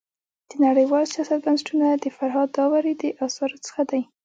د 0.49 0.51
نړيوال 0.65 1.05
سیاست 1.13 1.39
بنسټونه 1.45 1.87
د 1.93 2.05
فرهاد 2.15 2.49
داوري 2.57 2.93
د 2.97 3.03
اثارو 3.25 3.57
څخه 3.65 3.81
دی. 3.91 4.01